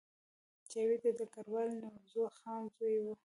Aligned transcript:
جاوید 0.69 1.01
د 1.17 1.17
ډګروال 1.17 1.69
نوروز 1.81 2.31
خان 2.37 2.61
زوی 2.75 2.97
و 3.01 3.05